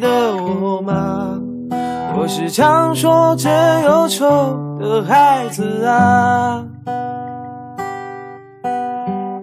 [0.00, 1.40] 得我吗？
[2.18, 4.26] 我是常说真忧愁
[4.78, 6.64] 的孩子啊。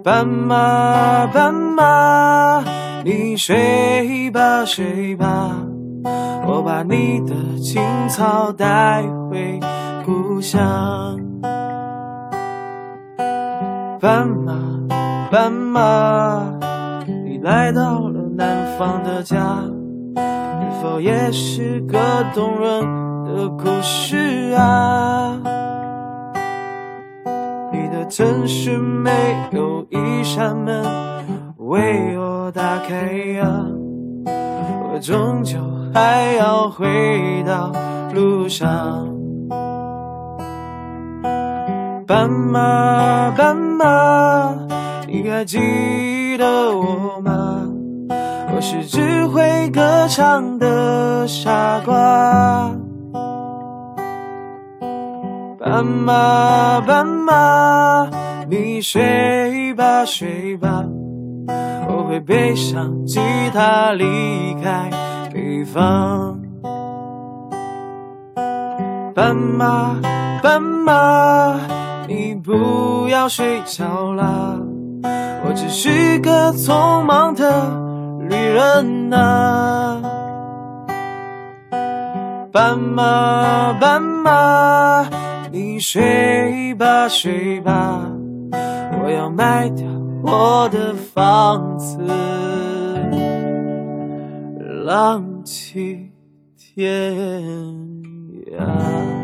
[0.04, 2.64] 斑马，斑马，
[3.06, 5.52] 你睡吧睡吧，
[6.46, 9.60] 我把你的青草带回
[10.06, 11.18] 故乡。
[14.02, 14.54] 斑马，
[15.32, 16.44] 斑马，
[17.26, 18.24] 你来到了。
[18.36, 19.38] 南方的家，
[20.84, 21.98] 否也是个
[22.36, 22.82] 动人
[23.24, 25.40] 的故事啊？
[27.72, 29.10] 你的城市没
[29.52, 30.84] 有一扇门
[31.56, 33.66] 为我打开呀，
[34.26, 35.58] 我终究
[35.94, 36.86] 还要回
[37.48, 37.72] 到
[38.14, 39.08] 路上。
[42.06, 44.54] 斑马，斑马，
[45.08, 45.58] 你还记
[46.38, 46.46] 得
[46.78, 47.63] 我吗？
[48.56, 52.72] 我是只会歌唱的傻瓜。
[55.60, 58.08] 斑马，斑马，
[58.48, 60.86] 你睡吧睡吧，
[61.88, 63.20] 我会背上吉
[63.52, 64.92] 他离开
[65.34, 66.40] 北方。
[69.16, 69.96] 斑马，
[70.44, 71.56] 斑马，
[72.08, 74.60] 你不要睡着啦，
[75.44, 77.93] 我只是个匆忙的。
[78.54, 80.00] 人啊，
[82.52, 85.10] 斑马，斑马，
[85.52, 88.08] 你睡吧睡吧，
[89.02, 89.88] 我要卖掉
[90.24, 91.98] 我的房子，
[94.86, 96.12] 浪迹
[96.56, 97.16] 天
[98.56, 99.23] 涯。